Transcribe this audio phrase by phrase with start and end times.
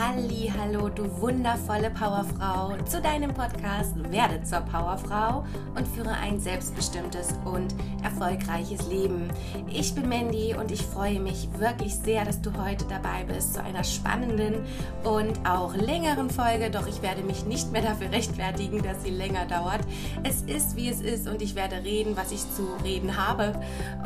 [0.00, 5.44] Halli, hallo, du wundervolle Powerfrau zu deinem Podcast Werde zur Powerfrau
[5.76, 9.28] und führe ein selbstbestimmtes und erfolgreiches Leben.
[9.70, 13.62] Ich bin Mandy und ich freue mich wirklich sehr, dass du heute dabei bist zu
[13.62, 14.64] einer spannenden
[15.04, 19.44] und auch längeren Folge, doch ich werde mich nicht mehr dafür rechtfertigen, dass sie länger
[19.44, 19.82] dauert.
[20.22, 23.52] Es ist, wie es ist und ich werde reden, was ich zu reden habe.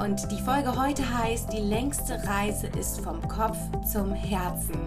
[0.02, 3.58] Und die Folge heute heißt, die längste Reise ist vom Kopf
[3.92, 4.80] zum Herzen.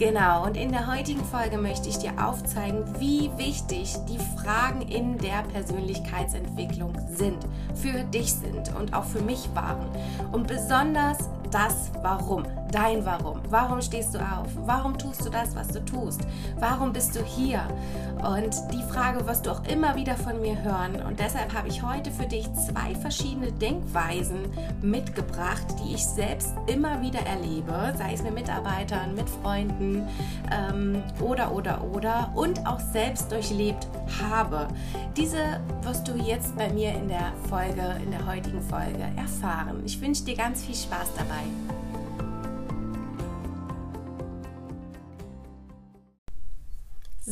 [0.00, 5.18] Genau, und in der heutigen Folge möchte ich dir aufzeigen, wie wichtig die Fragen in
[5.18, 7.36] der Persönlichkeitsentwicklung sind,
[7.74, 9.86] für dich sind und auch für mich waren.
[10.32, 11.18] Und besonders
[11.50, 13.40] das Warum, dein Warum.
[13.48, 14.48] Warum stehst du auf?
[14.64, 16.20] Warum tust du das, was du tust?
[16.58, 17.62] Warum bist du hier?
[18.22, 21.02] Und die Frage wirst du auch immer wieder von mir hören.
[21.06, 24.38] Und deshalb habe ich heute für dich zwei verschiedene Denkweisen
[24.82, 30.06] mitgebracht, die ich selbst immer wieder erlebe, sei es mit Mitarbeitern, mit Freunden
[30.50, 33.88] ähm, oder, oder, oder und auch selbst durchlebt
[34.22, 34.68] habe.
[35.16, 39.82] Diese wirst du jetzt bei mir in der Folge, in der heutigen Folge erfahren.
[39.84, 41.39] Ich wünsche dir ganz viel Spaß dabei.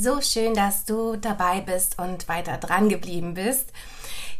[0.00, 3.73] So schön, dass du dabei bist und weiter dran geblieben bist.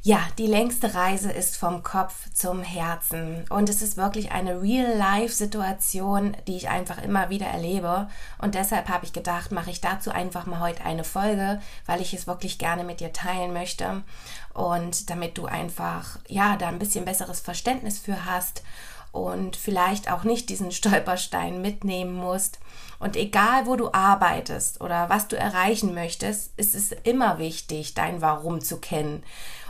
[0.02, 3.44] Ja, die längste Reise ist vom Kopf zum Herzen.
[3.50, 8.08] Und es ist wirklich eine Real-Life-Situation, die ich einfach immer wieder erlebe.
[8.41, 12.14] Und deshalb habe ich gedacht, mache ich dazu einfach mal heute eine Folge, weil ich
[12.14, 14.05] es wirklich gerne mit dir teilen möchte.
[14.55, 18.62] Und damit du einfach ja da ein bisschen besseres Verständnis für hast
[19.12, 22.59] und vielleicht auch nicht diesen Stolperstein mitnehmen musst.
[22.98, 28.20] Und egal, wo du arbeitest oder was du erreichen möchtest, ist es immer wichtig, dein
[28.20, 29.23] Warum zu kennen.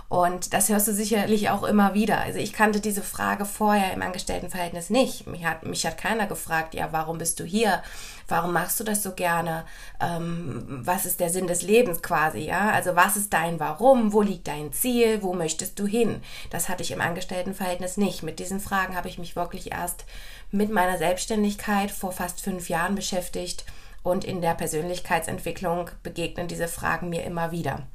[0.09, 2.19] Und das hörst du sicherlich auch immer wieder.
[2.19, 5.27] Also ich kannte diese Frage vorher im Angestelltenverhältnis nicht.
[5.27, 7.83] Mich hat, mich hat keiner gefragt, ja, warum bist du hier?
[8.27, 9.67] Warum machst du das so gerne?
[10.01, 12.39] Ähm, was ist der Sinn des Lebens quasi?
[12.39, 14.15] Ja, also was ist dein Warum?
[14.15, 15.23] Wo liegt dein Ziel?
[15.23, 16.23] Wo möchtest du hin?
[16.49, 18.23] Das hatte ich im Angestelltenverhältnis nicht.
[18.23, 20.07] Mit diesen Fragen habe ich mich wirklich erst
[20.51, 23.67] mit meiner Selbstständigkeit vor fast fünf Jahren beschäftigt.
[24.03, 27.87] Und in der Persönlichkeitsentwicklung begegnen diese Fragen mir immer wieder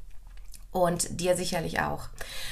[0.73, 2.09] und dir sicherlich auch.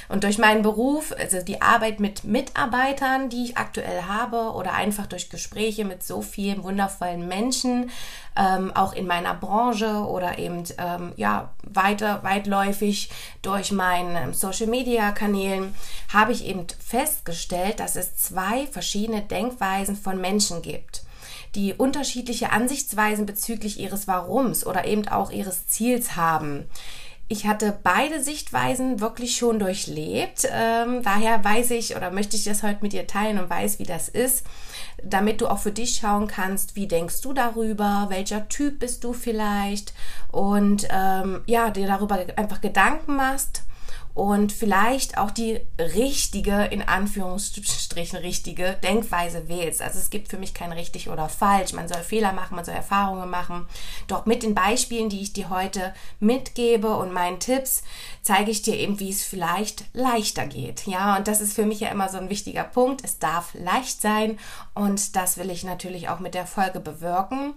[0.08, 5.06] Und durch meinen Beruf, also die Arbeit mit Mitarbeitern, die ich aktuell habe, oder einfach
[5.06, 7.90] durch Gespräche mit so vielen wundervollen Menschen,
[8.36, 13.10] ähm, auch in meiner Branche oder eben ähm, ja weiter weitläufig
[13.42, 15.74] durch meine Social Media Kanälen,
[16.12, 21.02] habe ich eben festgestellt, dass es zwei verschiedene Denkweisen von Menschen gibt
[21.54, 26.64] die unterschiedliche Ansichtsweisen bezüglich ihres Warums oder eben auch ihres Ziels haben.
[27.28, 30.46] Ich hatte beide Sichtweisen wirklich schon durchlebt.
[30.50, 33.84] Ähm, daher weiß ich oder möchte ich das heute mit dir teilen und weiß, wie
[33.84, 34.44] das ist,
[35.02, 39.12] damit du auch für dich schauen kannst, wie denkst du darüber, welcher Typ bist du
[39.14, 39.94] vielleicht
[40.30, 43.62] und ähm, ja, dir darüber einfach Gedanken machst
[44.14, 49.80] und vielleicht auch die richtige, in Anführungsstrichen richtige Denkweise wählst.
[49.80, 51.72] Also es gibt für mich kein richtig oder falsch.
[51.72, 53.66] Man soll Fehler machen, man soll Erfahrungen machen.
[54.08, 57.84] Doch mit den Beispielen, die ich dir heute mitgebe und meinen Tipps,
[58.20, 60.86] zeige ich dir eben, wie es vielleicht leichter geht.
[60.86, 63.02] Ja, und das ist für mich ja immer so ein wichtiger Punkt.
[63.04, 64.38] Es darf leicht sein
[64.74, 67.54] und das will ich natürlich auch mit der Folge bewirken.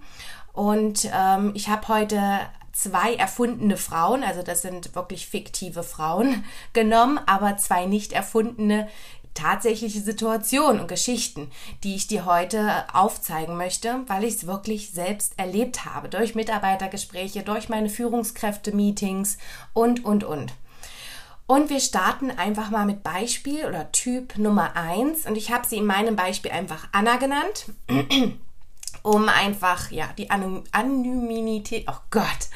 [0.54, 2.40] Und ähm, ich habe heute
[2.76, 8.88] zwei erfundene Frauen, also das sind wirklich fiktive Frauen genommen, aber zwei nicht erfundene
[9.34, 11.50] tatsächliche Situationen und Geschichten,
[11.84, 17.42] die ich dir heute aufzeigen möchte, weil ich es wirklich selbst erlebt habe, durch Mitarbeitergespräche,
[17.42, 19.36] durch meine Führungskräfte-Meetings
[19.74, 20.54] und, und, und.
[21.46, 25.76] Und wir starten einfach mal mit Beispiel oder Typ Nummer eins Und ich habe sie
[25.76, 27.66] in meinem Beispiel einfach Anna genannt
[29.06, 32.48] um einfach, ja, die Anonymität, oh Gott,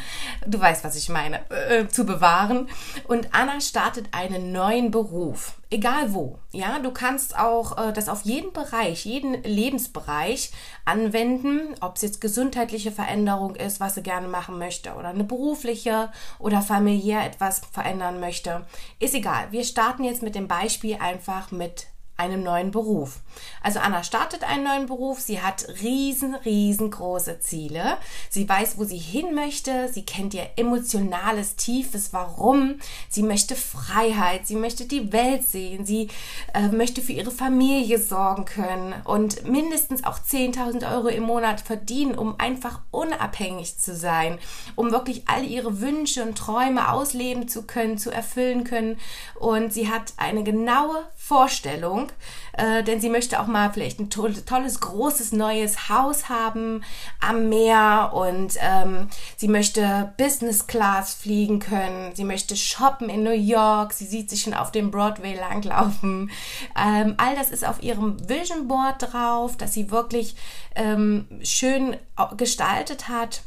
[0.44, 2.68] du weißt, was ich meine, äh, zu bewahren.
[3.06, 6.40] Und Anna startet einen neuen Beruf, egal wo.
[6.50, 10.50] Ja, du kannst auch äh, das auf jeden Bereich, jeden Lebensbereich
[10.84, 16.10] anwenden, ob es jetzt gesundheitliche Veränderung ist, was sie gerne machen möchte, oder eine berufliche
[16.40, 18.66] oder familiär etwas verändern möchte.
[18.98, 19.52] Ist egal.
[19.52, 21.86] Wir starten jetzt mit dem Beispiel einfach mit
[22.20, 23.20] einem neuen Beruf.
[23.62, 27.96] Also Anna startet einen neuen Beruf, sie hat riesen, riesengroße Ziele.
[28.28, 32.78] Sie weiß, wo sie hin möchte, sie kennt ihr emotionales, tiefes Warum.
[33.08, 36.08] Sie möchte Freiheit, sie möchte die Welt sehen, sie
[36.52, 42.16] äh, möchte für ihre Familie sorgen können und mindestens auch 10.000 Euro im Monat verdienen,
[42.16, 44.38] um einfach unabhängig zu sein,
[44.76, 48.98] um wirklich all ihre Wünsche und Träume ausleben zu können, zu erfüllen können.
[49.38, 52.14] Und sie hat eine genaue Vorstellung, Bank,
[52.52, 56.82] äh, denn sie möchte auch mal vielleicht ein tolles, tolles, großes, neues Haus haben
[57.20, 63.30] am Meer und ähm, sie möchte Business Class fliegen können, sie möchte shoppen in New
[63.30, 66.30] York, sie sieht sich schon auf dem Broadway langlaufen.
[66.78, 70.36] Ähm, all das ist auf ihrem Vision Board drauf, dass sie wirklich
[70.74, 71.96] ähm, schön
[72.36, 73.42] gestaltet hat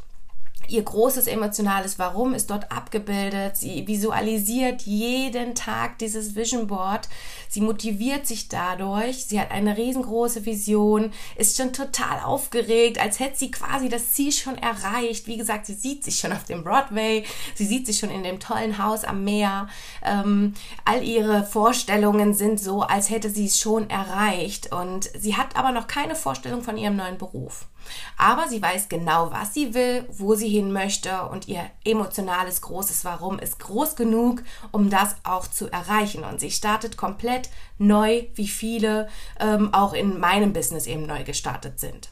[0.68, 3.56] Ihr großes emotionales Warum ist dort abgebildet.
[3.56, 7.08] Sie visualisiert jeden Tag dieses Vision Board.
[7.48, 9.26] Sie motiviert sich dadurch.
[9.26, 14.32] Sie hat eine riesengroße Vision, ist schon total aufgeregt, als hätte sie quasi das Ziel
[14.32, 15.26] schon erreicht.
[15.26, 17.24] Wie gesagt, sie sieht sich schon auf dem Broadway.
[17.54, 19.68] Sie sieht sich schon in dem tollen Haus am Meer.
[20.02, 24.72] Ähm, all ihre Vorstellungen sind so, als hätte sie es schon erreicht.
[24.72, 27.66] Und sie hat aber noch keine Vorstellung von ihrem neuen Beruf.
[28.16, 33.04] Aber sie weiß genau, was sie will, wo sie hin möchte und ihr emotionales großes
[33.04, 36.24] Warum ist groß genug, um das auch zu erreichen.
[36.24, 39.08] Und sie startet komplett neu, wie viele
[39.40, 42.10] ähm, auch in meinem Business eben neu gestartet sind.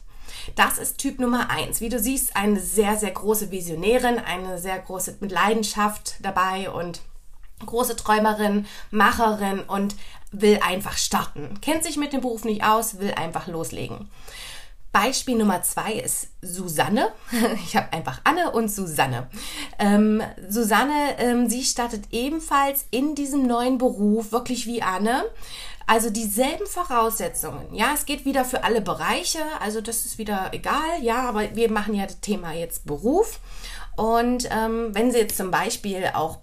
[0.55, 1.81] Das ist Typ Nummer eins.
[1.81, 7.01] Wie du siehst, eine sehr, sehr große Visionärin, eine sehr große mit Leidenschaft dabei und
[7.65, 9.95] große Träumerin, Macherin und
[10.31, 11.59] will einfach starten.
[11.61, 14.09] Kennt sich mit dem Beruf nicht aus, will einfach loslegen.
[14.93, 17.11] Beispiel Nummer zwei ist Susanne.
[17.65, 19.27] Ich habe einfach Anne und Susanne.
[19.79, 25.25] Ähm, Susanne, ähm, sie startet ebenfalls in diesem neuen Beruf, wirklich wie Anne.
[25.85, 27.73] Also dieselben Voraussetzungen.
[27.73, 29.39] Ja, es geht wieder für alle Bereiche.
[29.59, 31.01] Also das ist wieder egal.
[31.01, 33.39] Ja, aber wir machen ja das Thema jetzt Beruf.
[33.95, 36.39] Und ähm, wenn Sie jetzt zum Beispiel auch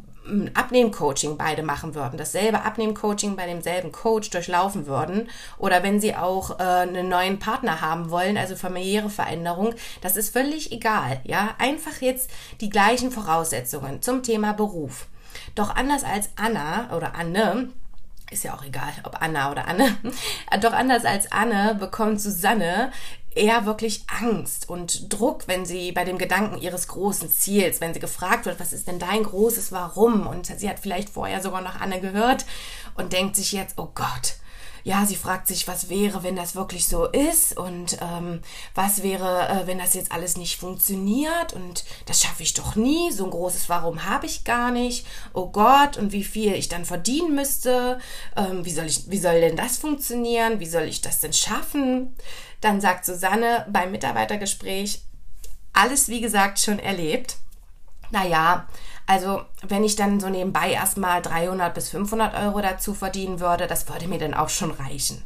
[0.54, 5.28] Abnehmcoaching beide machen würden, dasselbe Abnehmcoaching bei demselben Coach durchlaufen würden
[5.58, 10.32] oder wenn sie auch äh, einen neuen Partner haben wollen, also familiäre Veränderung, das ist
[10.32, 12.30] völlig egal, ja, einfach jetzt
[12.60, 15.06] die gleichen Voraussetzungen zum Thema Beruf.
[15.54, 17.70] Doch anders als Anna oder Anne,
[18.30, 19.96] ist ja auch egal, ob Anna oder Anne,
[20.60, 22.92] doch anders als Anne bekommt Susanne
[23.34, 28.00] eher wirklich Angst und Druck, wenn sie bei dem Gedanken ihres großen Ziels, wenn sie
[28.00, 30.26] gefragt wird, was ist denn dein großes Warum?
[30.26, 32.44] Und sie hat vielleicht vorher sogar noch Anne gehört
[32.96, 34.34] und denkt sich jetzt, oh Gott,
[34.84, 37.56] ja, sie fragt sich, was wäre, wenn das wirklich so ist?
[37.56, 38.40] Und ähm,
[38.74, 41.52] was wäre, äh, wenn das jetzt alles nicht funktioniert?
[41.52, 45.48] Und das schaffe ich doch nie, so ein großes Warum habe ich gar nicht, oh
[45.50, 47.98] Gott, und wie viel ich dann verdienen müsste,
[48.36, 52.14] ähm, wie, soll ich, wie soll denn das funktionieren, wie soll ich das denn schaffen?
[52.60, 55.02] Dann sagt Susanne beim Mitarbeitergespräch,
[55.72, 57.36] alles wie gesagt schon erlebt.
[58.10, 58.66] Naja,
[59.06, 63.88] also wenn ich dann so nebenbei erstmal 300 bis 500 Euro dazu verdienen würde, das
[63.88, 65.24] würde mir dann auch schon reichen.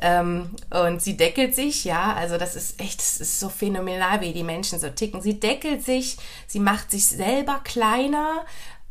[0.00, 4.32] Ähm, und sie deckelt sich, ja, also das ist echt, das ist so phänomenal, wie
[4.32, 5.20] die Menschen so ticken.
[5.20, 8.44] Sie deckelt sich, sie macht sich selber kleiner,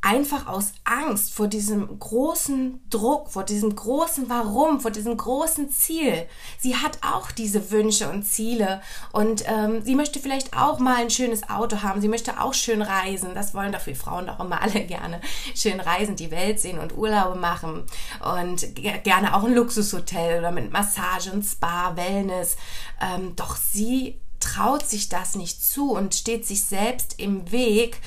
[0.07, 6.25] einfach aus Angst vor diesem großen Druck, vor diesem großen Warum, vor diesem großen Ziel.
[6.57, 8.81] Sie hat auch diese Wünsche und Ziele
[9.11, 11.99] und ähm, sie möchte vielleicht auch mal ein schönes Auto haben.
[11.99, 13.35] Sie möchte auch schön reisen.
[13.35, 15.19] Das wollen doch wir Frauen doch immer alle gerne.
[15.53, 17.83] Schön reisen, die Welt sehen und Urlaube machen
[18.23, 22.55] und gerne auch ein Luxushotel oder mit Massage und Spa, Wellness.
[23.01, 27.99] Ähm, doch sie traut sich das nicht zu und steht sich selbst im Weg,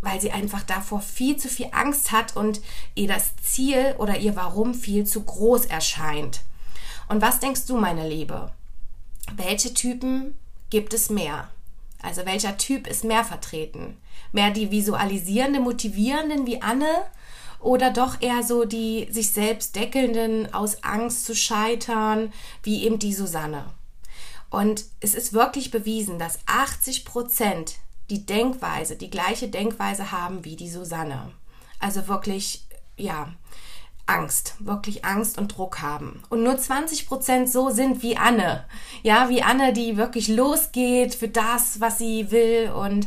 [0.00, 2.60] weil sie einfach davor viel zu viel Angst hat und
[2.94, 6.40] ihr das Ziel oder ihr Warum viel zu groß erscheint.
[7.08, 8.52] Und was denkst du, meine Liebe?
[9.34, 10.34] Welche Typen
[10.70, 11.50] gibt es mehr?
[12.00, 13.96] Also welcher Typ ist mehr vertreten?
[14.32, 16.86] Mehr die visualisierende, motivierenden wie Anne
[17.60, 23.14] oder doch eher so die sich selbst deckelnden aus Angst zu scheitern wie eben die
[23.14, 23.64] Susanne?
[24.50, 27.76] Und es ist wirklich bewiesen, dass 80 Prozent
[28.10, 31.30] die Denkweise, die gleiche Denkweise haben wie die Susanne.
[31.78, 33.32] Also wirklich, ja,
[34.06, 36.22] Angst, wirklich Angst und Druck haben.
[36.30, 38.64] Und nur 20 Prozent so sind wie Anne.
[39.02, 43.06] Ja, wie Anne, die wirklich losgeht für das, was sie will und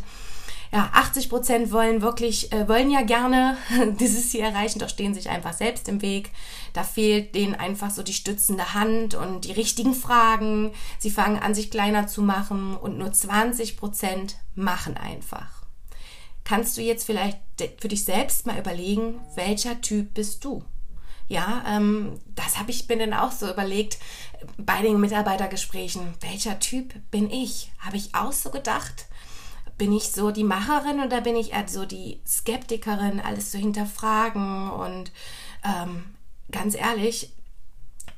[0.73, 3.57] ja, 80 Prozent wollen wirklich, äh, wollen ja gerne
[3.99, 6.31] dieses Ziel erreichen, doch stehen sich einfach selbst im Weg.
[6.73, 10.71] Da fehlt denen einfach so die stützende Hand und die richtigen Fragen.
[10.97, 15.65] Sie fangen an, sich kleiner zu machen und nur 20 Prozent machen einfach.
[16.45, 17.39] Kannst du jetzt vielleicht
[17.79, 20.63] für dich selbst mal überlegen, welcher Typ bist du?
[21.27, 23.99] Ja, ähm, das habe ich mir dann auch so überlegt
[24.57, 26.13] bei den Mitarbeitergesprächen.
[26.19, 27.71] Welcher Typ bin ich?
[27.79, 29.05] Habe ich auch so gedacht?
[29.81, 34.69] Bin ich so die Macherin oder bin ich eher so die Skeptikerin, alles zu hinterfragen?
[34.69, 35.11] Und
[35.63, 36.03] ähm,
[36.51, 37.33] ganz ehrlich,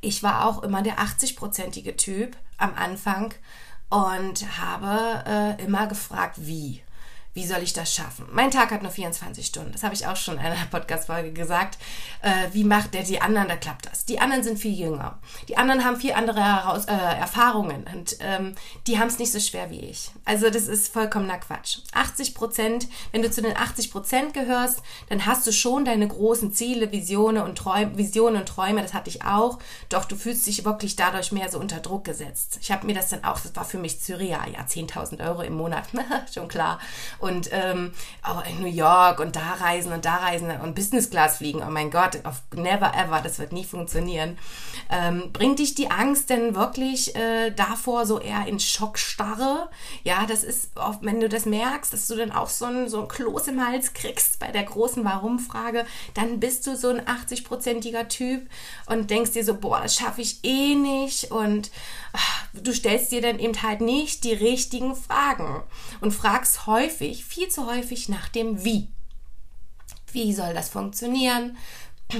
[0.01, 3.33] ich war auch immer der 80-prozentige Typ am Anfang
[3.89, 6.81] und habe äh, immer gefragt, wie.
[7.33, 8.25] Wie soll ich das schaffen?
[8.31, 9.71] Mein Tag hat nur 24 Stunden.
[9.71, 11.79] Das habe ich auch schon in einer Podcast-Folge gesagt.
[12.21, 13.47] Äh, wie macht der die anderen?
[13.47, 14.05] Da klappt das.
[14.05, 15.17] Die anderen sind viel jünger.
[15.47, 18.53] Die anderen haben viel andere Heraus äh, Erfahrungen und ähm,
[18.85, 20.11] die haben es nicht so schwer wie ich.
[20.25, 21.79] Also das ist vollkommener Quatsch.
[21.93, 26.53] 80 Prozent, wenn du zu den 80 Prozent gehörst, dann hast du schon deine großen
[26.53, 28.81] Ziele, Visionen und Träume, Visionen und Träume.
[28.83, 29.57] Das hatte ich auch.
[29.89, 32.59] Doch du fühlst dich wirklich dadurch mehr so unter Druck gesetzt.
[32.61, 35.53] Ich habe mir das dann auch, das war für mich Syria, ja, 10.000 Euro im
[35.53, 35.85] Monat,
[36.33, 36.79] schon klar
[37.23, 41.37] und ähm, auch in New York und da reisen und da reisen und Business Class
[41.37, 41.63] fliegen.
[41.65, 44.37] Oh mein Gott, auf never ever, das wird nie funktionieren.
[44.89, 49.69] Ähm, bringt dich die Angst denn wirklich äh, davor so eher in Schockstarre?
[50.03, 53.01] Ja, das ist oft, wenn du das merkst, dass du dann auch so ein, so
[53.01, 58.09] ein Kloß im Hals kriegst bei der großen Warum-Frage, dann bist du so ein 80-prozentiger
[58.09, 58.49] Typ
[58.87, 61.71] und denkst dir so, boah, das schaffe ich eh nicht und
[62.11, 65.63] ach, du stellst dir dann eben halt nicht die richtigen Fragen
[66.01, 68.87] und fragst häufig, häufig, viel zu häufig nach dem Wie.
[70.11, 71.57] Wie soll das funktionieren?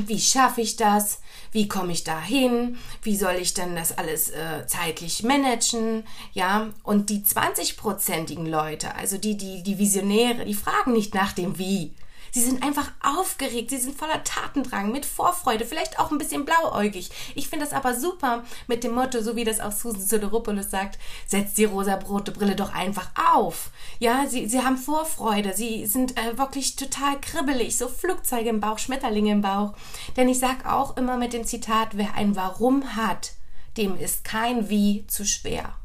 [0.08, 1.20] Wie schaffe ich das?
[1.52, 2.78] Wie komme ich dahin?
[3.04, 6.04] Wie soll ich denn das alles äh, zeitlich managen?
[6.34, 11.60] Ja, und die 20-prozentigen Leute, also die, die, die Visionäre, die fragen nicht nach dem
[11.60, 11.94] Wie,
[12.34, 17.12] Sie sind einfach aufgeregt, sie sind voller Tatendrang, mit Vorfreude, vielleicht auch ein bisschen blauäugig.
[17.36, 20.98] Ich finde das aber super mit dem Motto, so wie das auch Susan Soderopoulos sagt,
[21.28, 23.70] setzt die rosa-rote Brille doch einfach auf.
[24.00, 28.80] Ja, sie, sie haben Vorfreude, sie sind äh, wirklich total kribbelig, so Flugzeuge im Bauch,
[28.80, 29.74] Schmetterlinge im Bauch.
[30.18, 33.34] Denn ich sag auch immer mit dem Zitat, wer ein Warum hat,
[33.78, 35.76] dem ist kein Wie zu schwer.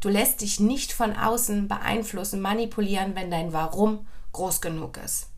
[0.00, 5.28] Du lässt dich nicht von außen beeinflussen, manipulieren, wenn dein Warum groß genug ist.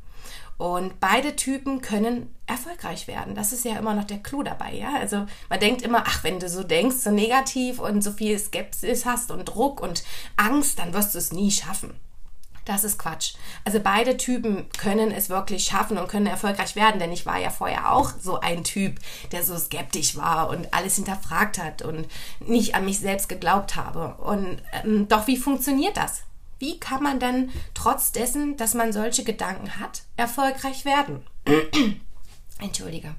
[0.58, 3.34] Und beide Typen können erfolgreich werden.
[3.34, 4.94] Das ist ja immer noch der Clou dabei, ja.
[4.98, 9.04] Also man denkt immer, ach, wenn du so denkst, so negativ und so viel Skepsis
[9.04, 10.02] hast und Druck und
[10.36, 11.94] Angst, dann wirst du es nie schaffen.
[12.66, 13.34] Das ist Quatsch.
[13.64, 17.50] Also beide Typen können es wirklich schaffen und können erfolgreich werden, denn ich war ja
[17.50, 18.98] vorher auch so ein Typ,
[19.30, 22.08] der so skeptisch war und alles hinterfragt hat und
[22.40, 24.20] nicht an mich selbst geglaubt habe.
[24.20, 26.22] Und ähm, doch, wie funktioniert das?
[26.58, 31.26] Wie kann man denn trotz dessen, dass man solche Gedanken hat, erfolgreich werden?
[32.58, 33.14] Entschuldige.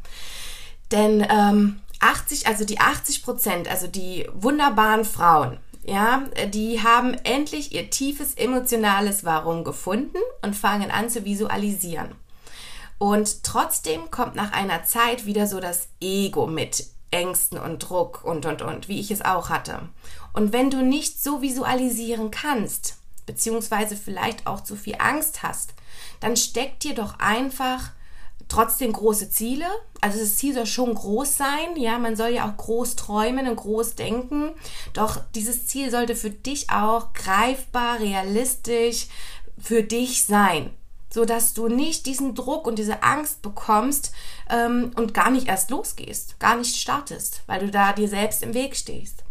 [0.91, 7.74] Denn ähm, 80, also die 80 Prozent, also die wunderbaren Frauen, ja, die haben endlich
[7.74, 12.15] ihr tiefes emotionales Warum gefunden und fangen an zu visualisieren.
[12.98, 18.46] Und trotzdem kommt nach einer Zeit wieder so das Ego mit Ängsten und Druck und,
[18.46, 19.79] und, und, wie ich es auch hatte.
[20.34, 25.75] Und wenn du nicht so visualisieren kannst, beziehungsweise vielleicht auch zu viel Angst hast,
[26.19, 27.91] dann steckt dir doch einfach
[28.48, 29.65] trotzdem große Ziele.
[30.01, 31.75] Also das Ziel soll schon groß sein.
[31.75, 34.51] Ja, man soll ja auch groß träumen und groß denken.
[34.93, 39.07] Doch dieses Ziel sollte für dich auch greifbar, realistisch
[39.60, 40.72] für dich sein.
[41.10, 44.12] So dass du nicht diesen Druck und diese Angst bekommst
[44.50, 48.53] ähm, und gar nicht erst losgehst, gar nicht startest, weil du da dir selbst im
[48.53, 49.24] Weg stehst.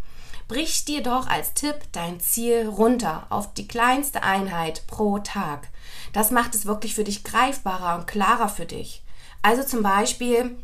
[0.47, 5.67] Brich dir doch als Tipp dein Ziel runter auf die kleinste Einheit pro Tag.
[6.13, 9.03] Das macht es wirklich für dich greifbarer und klarer für dich.
[9.41, 10.57] Also zum Beispiel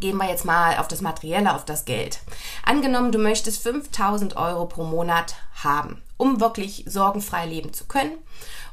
[0.00, 2.18] Gehen wir jetzt mal auf das Materielle, auf das Geld.
[2.64, 8.12] Angenommen, du möchtest 5000 Euro pro Monat haben, um wirklich sorgenfrei leben zu können,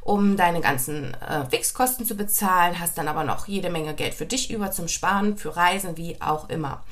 [0.02, 4.26] um deine ganzen äh, Fixkosten zu bezahlen, hast dann aber noch jede Menge Geld für
[4.26, 6.84] dich über zum Sparen, für Reisen, wie auch immer.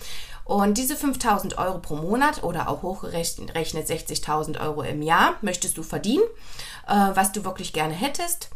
[0.46, 5.84] Und diese 5000 Euro pro Monat oder auch hochgerechnet 60.000 Euro im Jahr möchtest du
[5.84, 6.24] verdienen,
[6.88, 8.50] äh, was du wirklich gerne hättest,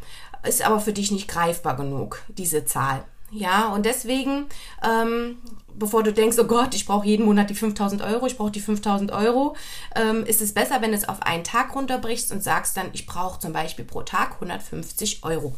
[0.43, 3.05] ist aber für dich nicht greifbar genug, diese Zahl.
[3.31, 4.45] Ja, und deswegen,
[4.83, 5.37] ähm,
[5.73, 8.61] bevor du denkst, oh Gott, ich brauche jeden Monat die 5000 Euro, ich brauche die
[8.61, 9.55] 5000 Euro,
[9.95, 13.05] ähm, ist es besser, wenn du es auf einen Tag runterbrichst und sagst dann, ich
[13.05, 15.55] brauche zum Beispiel pro Tag 150 Euro.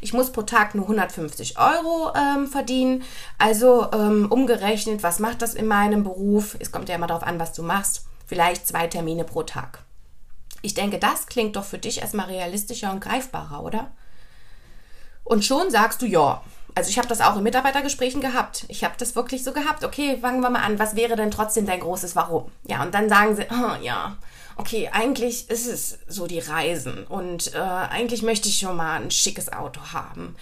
[0.00, 3.02] Ich muss pro Tag nur 150 Euro ähm, verdienen.
[3.38, 6.56] Also ähm, umgerechnet, was macht das in meinem Beruf?
[6.58, 8.06] Es kommt ja immer darauf an, was du machst.
[8.26, 9.80] Vielleicht zwei Termine pro Tag.
[10.62, 13.90] Ich denke, das klingt doch für dich erstmal realistischer und greifbarer, oder?
[15.24, 16.42] Und schon sagst du ja.
[16.74, 18.64] Also ich habe das auch in Mitarbeitergesprächen gehabt.
[18.68, 19.84] Ich habe das wirklich so gehabt.
[19.84, 20.78] Okay, fangen wir mal an.
[20.78, 22.50] Was wäre denn trotzdem dein großes Warum?
[22.66, 24.16] Ja, und dann sagen sie, oh, ja,
[24.58, 29.10] okay, eigentlich ist es so die Reisen und äh, eigentlich möchte ich schon mal ein
[29.10, 30.36] schickes Auto haben.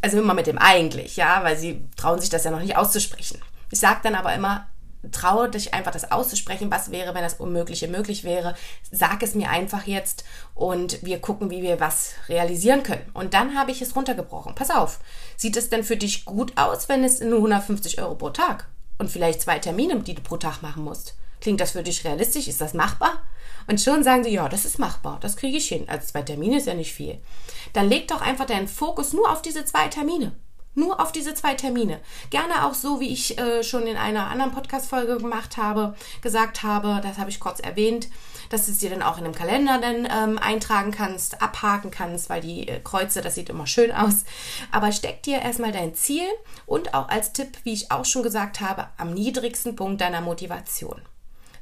[0.00, 3.40] Also immer mit dem eigentlich, ja, weil sie trauen sich das ja noch nicht auszusprechen.
[3.70, 4.68] Ich sage dann aber immer,
[5.10, 6.70] traue dich einfach das auszusprechen.
[6.70, 8.54] Was wäre, wenn das Unmögliche möglich wäre?
[8.90, 10.24] Sag es mir einfach jetzt
[10.54, 13.10] und wir gucken, wie wir was realisieren können.
[13.14, 14.54] Und dann habe ich es runtergebrochen.
[14.54, 15.00] Pass auf,
[15.36, 19.10] sieht es denn für dich gut aus, wenn es nur 150 Euro pro Tag und
[19.10, 21.14] vielleicht zwei Termine, die du pro Tag machen musst?
[21.40, 22.48] Klingt das für dich realistisch?
[22.48, 23.22] Ist das machbar?
[23.68, 25.84] Und schon sagen sie, ja, das ist machbar, das kriege ich hin.
[25.88, 27.18] Also zwei Termine ist ja nicht viel.
[27.74, 30.32] Dann leg doch einfach deinen Fokus nur auf diese zwei Termine.
[30.74, 32.00] Nur auf diese zwei Termine.
[32.30, 37.00] Gerne auch so, wie ich äh, schon in einer anderen Podcast-Folge gemacht habe, gesagt habe,
[37.02, 38.08] das habe ich kurz erwähnt,
[38.48, 42.30] dass du es dir dann auch in einem Kalender dann ähm, eintragen kannst, abhaken kannst,
[42.30, 44.24] weil die äh, Kreuze, das sieht immer schön aus.
[44.70, 46.26] Aber steck dir erstmal dein Ziel
[46.64, 51.02] und auch als Tipp, wie ich auch schon gesagt habe, am niedrigsten Punkt deiner Motivation.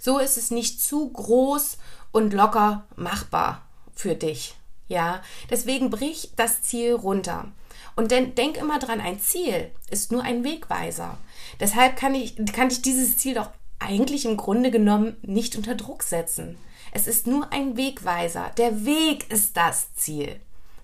[0.07, 1.79] So ist es nicht zu groß
[2.13, 4.55] und locker machbar für dich.
[4.87, 5.21] Ja,
[5.51, 7.51] deswegen brich das Ziel runter.
[7.97, 11.19] Und denn, denk immer dran, ein Ziel ist nur ein Wegweiser.
[11.59, 16.05] Deshalb kann ich, kann ich dieses Ziel doch eigentlich im Grunde genommen nicht unter Druck
[16.05, 16.57] setzen.
[16.93, 18.53] Es ist nur ein Wegweiser.
[18.59, 20.39] Der Weg ist das Ziel.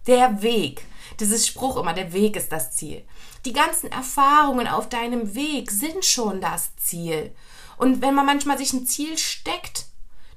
[0.09, 0.85] Der Weg.
[1.21, 3.05] Dieses Spruch immer, der Weg ist das Ziel.
[3.45, 7.33] Die ganzen Erfahrungen auf deinem Weg sind schon das Ziel.
[7.82, 9.86] Und wenn man manchmal sich ein Ziel steckt,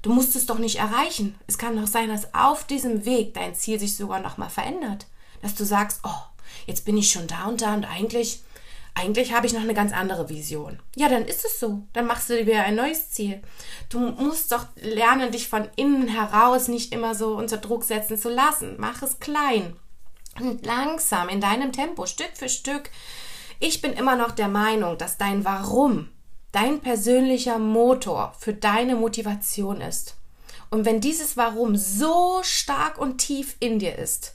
[0.02, 1.38] du musst es doch nicht erreichen.
[1.46, 5.06] Es kann doch sein, dass auf diesem Weg dein Ziel sich sogar nochmal verändert.
[5.42, 6.22] Dass du sagst, oh,
[6.66, 8.42] jetzt bin ich schon da und da und eigentlich,
[8.96, 10.80] eigentlich habe ich noch eine ganz andere Vision.
[10.96, 11.84] Ja, dann ist es so.
[11.92, 13.40] Dann machst du dir wieder ein neues Ziel.
[13.90, 18.28] Du musst doch lernen, dich von innen heraus nicht immer so unter Druck setzen zu
[18.28, 18.74] lassen.
[18.78, 19.76] Mach es klein
[20.40, 22.90] und langsam in deinem Tempo, Stück für Stück.
[23.60, 26.08] Ich bin immer noch der Meinung, dass dein Warum
[26.56, 30.16] dein persönlicher Motor für deine Motivation ist.
[30.70, 34.32] Und wenn dieses Warum so stark und tief in dir ist,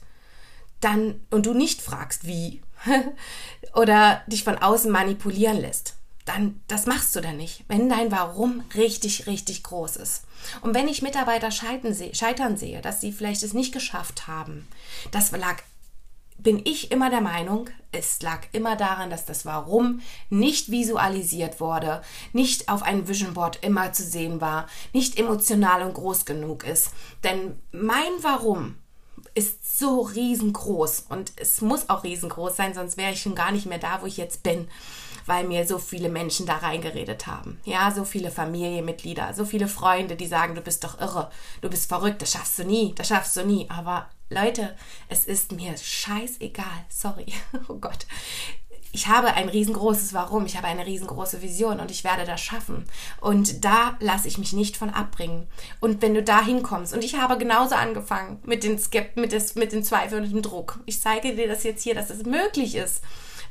[0.80, 2.62] dann und du nicht fragst, wie
[3.74, 8.62] oder dich von außen manipulieren lässt, dann das machst du dann nicht, wenn dein Warum
[8.76, 10.22] richtig, richtig groß ist.
[10.60, 14.68] Und wenn ich Mitarbeiter scheitern sehe, dass sie vielleicht es nicht geschafft haben,
[15.10, 15.60] das lag,
[16.38, 22.02] bin ich immer der Meinung, es lag immer daran, dass das Warum nicht visualisiert wurde,
[22.32, 26.90] nicht auf einem Vision Board immer zu sehen war, nicht emotional und groß genug ist.
[27.22, 28.76] Denn mein Warum
[29.34, 33.66] ist so riesengroß und es muss auch riesengroß sein, sonst wäre ich schon gar nicht
[33.66, 34.68] mehr da, wo ich jetzt bin,
[35.26, 37.60] weil mir so viele Menschen da reingeredet haben.
[37.64, 41.88] Ja, so viele Familienmitglieder, so viele Freunde, die sagen, du bist doch irre, du bist
[41.88, 43.68] verrückt, das schaffst du nie, das schaffst du nie.
[43.70, 44.76] Aber Leute,
[45.08, 47.26] es ist mir scheißegal, sorry,
[47.68, 48.06] oh Gott
[48.92, 52.84] ich habe ein riesengroßes Warum, ich habe eine riesengroße Vision und ich werde das schaffen.
[53.20, 55.46] Und da lasse ich mich nicht von abbringen.
[55.80, 59.54] Und wenn du da hinkommst, und ich habe genauso angefangen mit den, Skept mit, des,
[59.54, 60.80] mit den Zweifeln und dem Druck.
[60.84, 63.02] Ich zeige dir das jetzt hier, dass es möglich ist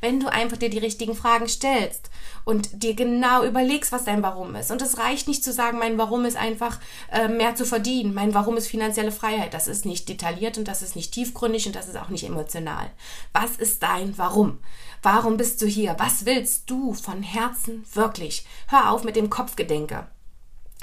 [0.02, 2.10] wenn du einfach dir die richtigen Fragen stellst
[2.44, 4.70] und dir genau überlegst, was dein Warum ist.
[4.70, 6.78] Und es reicht nicht zu sagen, mein Warum ist einfach
[7.10, 9.54] äh, mehr zu verdienen, mein Warum ist finanzielle Freiheit.
[9.54, 12.90] Das ist nicht detailliert und das ist nicht tiefgründig und das ist auch nicht emotional.
[13.32, 14.58] Was ist dein Warum?
[15.02, 15.94] Warum bist du hier?
[15.98, 18.44] Was willst du von Herzen wirklich?
[18.68, 20.08] Hör auf mit dem Kopfgedenke,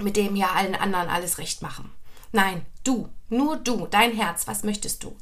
[0.01, 1.91] mit dem ja allen anderen alles recht machen.
[2.31, 5.15] Nein, du, nur du, dein Herz, was möchtest du?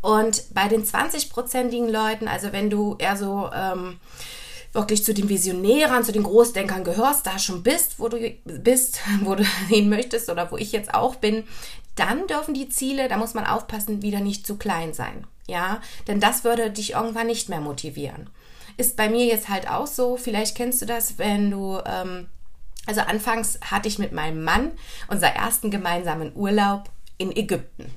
[0.00, 3.98] Und bei den 20-prozentigen Leuten, also wenn du eher so ähm,
[4.72, 9.34] wirklich zu den Visionären, zu den Großdenkern gehörst, da schon bist, wo du bist, wo
[9.34, 11.44] du hin möchtest oder wo ich jetzt auch bin,
[11.96, 15.26] dann dürfen die Ziele, da muss man aufpassen, wieder nicht zu klein sein.
[15.48, 18.28] Ja, denn das würde dich irgendwann nicht mehr motivieren.
[18.76, 22.26] Ist bei mir jetzt halt auch so, vielleicht kennst du das, wenn du ähm,
[22.86, 24.70] also anfangs hatte ich mit meinem Mann
[25.08, 27.92] unser ersten gemeinsamen Urlaub in Ägypten.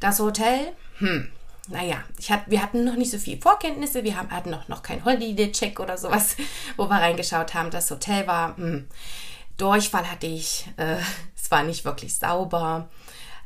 [0.00, 1.30] Das Hotel, hm,
[1.68, 4.82] naja, ich hat, wir hatten noch nicht so viel Vorkenntnisse, wir haben, hatten noch, noch
[4.82, 6.36] keinen Holiday-Check oder sowas,
[6.76, 7.70] wo wir reingeschaut haben.
[7.70, 8.86] Das Hotel war, hm,
[9.56, 10.96] Durchfall hatte ich, äh,
[11.36, 12.88] es war nicht wirklich sauber,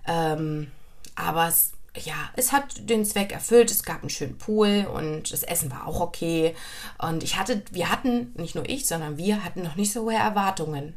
[0.06, 0.70] ähm,
[1.14, 3.70] aber es ja, es hat den Zweck erfüllt.
[3.70, 6.54] Es gab einen schönen Pool und das Essen war auch okay.
[6.98, 10.14] Und ich hatte, wir hatten, nicht nur ich, sondern wir hatten noch nicht so hohe
[10.14, 10.94] Erwartungen.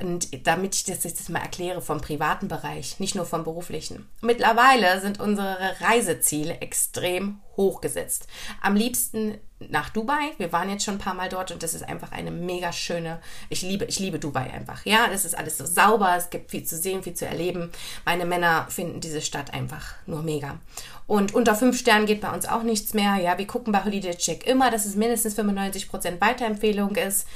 [0.00, 4.08] Und damit ich das jetzt mal erkläre vom privaten Bereich, nicht nur vom beruflichen.
[4.20, 8.26] Mittlerweile sind unsere Reiseziele extrem hochgesetzt.
[8.60, 10.32] Am liebsten nach Dubai.
[10.38, 13.20] Wir waren jetzt schon ein paar Mal dort und das ist einfach eine mega schöne.
[13.48, 14.84] Ich liebe, ich liebe Dubai einfach.
[14.84, 16.14] Ja, das ist alles so sauber.
[16.16, 17.70] Es gibt viel zu sehen, viel zu erleben.
[18.04, 20.58] Meine Männer finden diese Stadt einfach nur mega.
[21.06, 23.16] Und unter fünf Sternen geht bei uns auch nichts mehr.
[23.16, 27.26] Ja, wir gucken bei Holiday Check immer, dass es mindestens 95% Weiterempfehlung ist.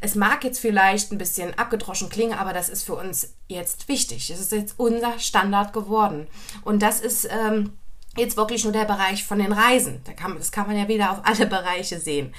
[0.00, 4.30] Es mag jetzt vielleicht ein bisschen abgedroschen klingen, aber das ist für uns jetzt wichtig.
[4.30, 6.26] Es ist jetzt unser Standard geworden.
[6.64, 7.78] Und das ist ähm,
[8.16, 10.02] jetzt wirklich nur der Bereich von den Reisen.
[10.04, 12.34] Da kann, das kann man ja wieder auf alle Bereiche sehen.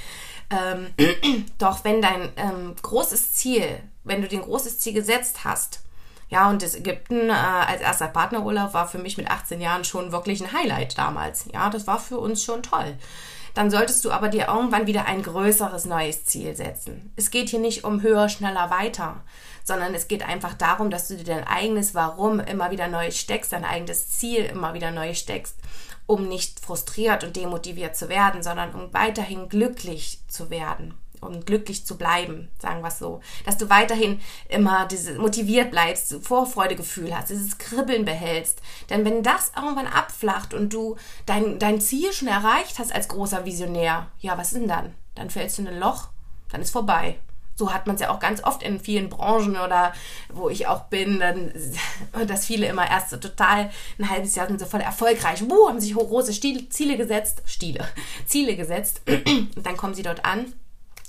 [0.49, 0.87] Ähm,
[1.57, 5.81] doch wenn dein ähm, großes Ziel, wenn du den großes Ziel gesetzt hast,
[6.29, 10.13] ja, und das Ägypten äh, als erster Partnerurlaub war für mich mit 18 Jahren schon
[10.13, 11.45] wirklich ein Highlight damals.
[11.51, 12.97] Ja, das war für uns schon toll.
[13.53, 17.11] Dann solltest du aber dir irgendwann wieder ein größeres neues Ziel setzen.
[17.15, 19.23] Es geht hier nicht um höher, schneller, weiter,
[19.63, 23.53] sondern es geht einfach darum, dass du dir dein eigenes Warum immer wieder neu steckst,
[23.53, 25.55] dein eigenes Ziel immer wieder neu steckst,
[26.05, 31.85] um nicht frustriert und demotiviert zu werden, sondern um weiterhin glücklich zu werden um glücklich
[31.85, 33.21] zu bleiben, sagen wir es so.
[33.45, 38.61] Dass du weiterhin immer diese, motiviert bleibst, Vorfreudegefühl hast, dieses Kribbeln behältst.
[38.89, 43.45] Denn wenn das irgendwann abflacht und du dein, dein Ziel schon erreicht hast als großer
[43.45, 44.93] Visionär, ja, was ist denn dann?
[45.15, 46.09] Dann fällst du in ein Loch,
[46.51, 47.17] dann ist vorbei.
[47.55, 49.93] So hat man es ja auch ganz oft in vielen Branchen oder
[50.33, 51.51] wo ich auch bin, dann,
[52.27, 55.79] dass viele immer erst so total ein halbes Jahr sind so voll erfolgreich, wuh, haben
[55.79, 57.87] sich große Ziele gesetzt, Stile,
[58.25, 60.53] Ziele gesetzt und dann kommen sie dort an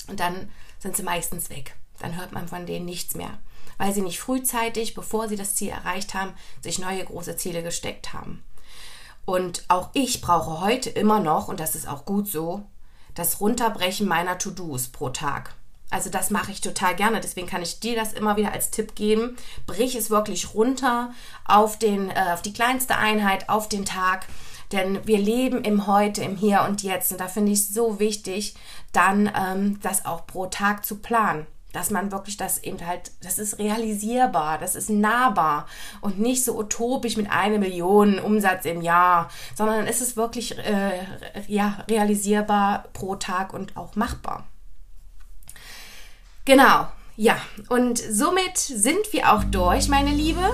[0.08, 1.74] und dann sind sie meistens weg.
[1.98, 3.38] Dann hört man von denen nichts mehr,
[3.78, 8.12] weil sie nicht frühzeitig, bevor sie das Ziel erreicht haben, sich neue große Ziele gesteckt
[8.12, 8.42] haben.
[9.24, 12.64] Und auch ich brauche heute immer noch, und das ist auch gut so,
[13.14, 15.54] das Runterbrechen meiner To-Dos pro Tag.
[15.92, 17.20] Also das mache ich total gerne.
[17.20, 19.36] Deswegen kann ich dir das immer wieder als Tipp geben.
[19.66, 21.12] Brich es wirklich runter
[21.44, 24.26] auf, den, äh, auf die kleinste Einheit, auf den Tag.
[24.72, 27.12] Denn wir leben im Heute, im Hier und Jetzt.
[27.12, 28.54] Und da finde ich es so wichtig,
[28.92, 31.46] dann ähm, das auch pro Tag zu planen.
[31.72, 35.66] Dass man wirklich das eben halt, das ist realisierbar, das ist nahbar
[36.02, 41.00] und nicht so utopisch mit einer Million Umsatz im Jahr, sondern es ist wirklich äh,
[41.46, 44.46] ja, realisierbar pro Tag und auch machbar.
[46.44, 47.36] Genau, ja,
[47.68, 50.52] und somit sind wir auch durch, meine Liebe.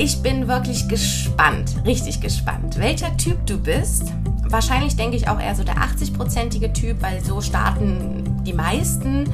[0.00, 4.12] Ich bin wirklich gespannt, richtig gespannt, welcher Typ du bist.
[4.44, 9.24] Wahrscheinlich denke ich auch eher so der 80-prozentige Typ, weil so starten die meisten.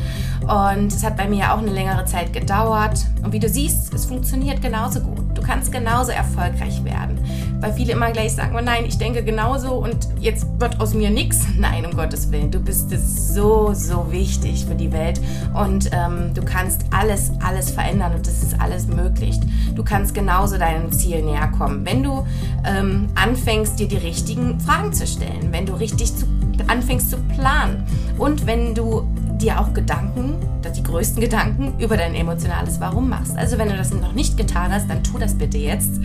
[0.41, 3.05] Und es hat bei mir auch eine längere Zeit gedauert.
[3.23, 5.37] Und wie du siehst, es funktioniert genauso gut.
[5.37, 7.19] Du kannst genauso erfolgreich werden.
[7.65, 11.09] Weil viele immer gleich sagen, oh nein, ich denke genauso und jetzt wird aus mir
[11.09, 11.47] nichts.
[11.59, 12.51] Nein, um Gottes Willen.
[12.51, 15.19] Du bist so, so wichtig für die Welt.
[15.55, 19.41] Und ähm, du kannst alles, alles verändern und das ist alles möglich.
[19.75, 21.87] Du kannst genauso deinem Ziel näher kommen.
[21.87, 22.27] Wenn du
[22.67, 26.27] ähm, anfängst, dir die richtigen Fragen zu stellen, wenn du richtig zu,
[26.67, 27.87] anfängst zu planen
[28.19, 30.37] und wenn du dir auch Gedanken,
[30.77, 33.37] die größten Gedanken über dein emotionales Warum machst.
[33.37, 36.01] Also wenn du das noch nicht getan hast, dann tu das bitte jetzt.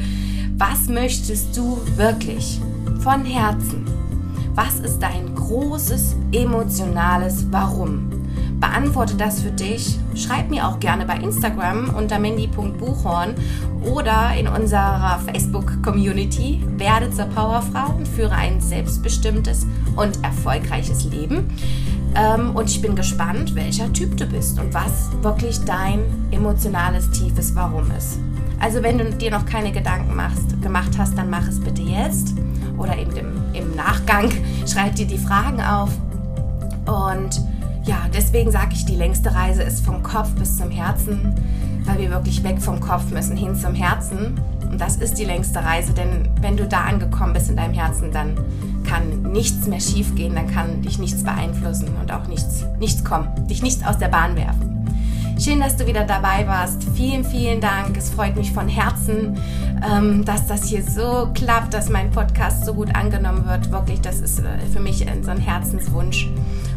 [0.60, 2.60] Was möchtest du wirklich
[3.00, 3.86] von Herzen?
[4.56, 8.12] Was ist dein großes emotionales Warum?
[8.60, 9.98] Beantworte das für dich.
[10.16, 13.36] Schreib mir auch gerne bei Instagram unter mandy.buchhorn
[13.86, 16.62] oder in unserer Facebook-Community.
[16.76, 21.50] Werde zur Powerfrau und führe ein selbstbestimmtes und erfolgreiches Leben.
[22.16, 27.56] Ähm, und ich bin gespannt, welcher Typ du bist und was wirklich dein emotionales, tiefes
[27.56, 28.20] Warum ist.
[28.60, 32.36] Also wenn du dir noch keine Gedanken machst, gemacht hast, dann mach es bitte jetzt
[32.78, 34.32] oder eben im, im Nachgang.
[34.68, 35.90] Schreib dir die Fragen auf.
[36.86, 37.42] Und
[37.86, 41.34] ja, deswegen sage ich, die längste Reise ist vom Kopf bis zum Herzen,
[41.86, 44.40] weil wir wirklich weg vom Kopf müssen, hin zum Herzen.
[44.70, 48.12] Und das ist die längste Reise, denn wenn du da angekommen bist in deinem Herzen,
[48.12, 48.38] dann
[48.88, 53.64] kann nichts mehr schiefgehen, dann kann dich nichts beeinflussen und auch nichts, nichts kommen, dich
[53.64, 54.79] nichts aus der Bahn werfen.
[55.40, 56.84] Schön, dass du wieder dabei warst.
[56.96, 57.96] Vielen, vielen Dank.
[57.96, 59.40] Es freut mich von Herzen,
[59.90, 63.72] ähm, dass das hier so klappt, dass mein Podcast so gut angenommen wird.
[63.72, 66.30] Wirklich, das ist äh, für mich so ein Herzenswunsch.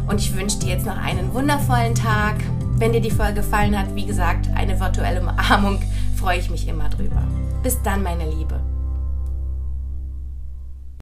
[0.07, 2.35] Und ich wünsche dir jetzt noch einen wundervollen Tag.
[2.77, 5.81] Wenn dir die Folge gefallen hat, wie gesagt, eine virtuelle Umarmung,
[6.15, 7.21] freue ich mich immer drüber.
[7.63, 8.61] Bis dann, meine Liebe.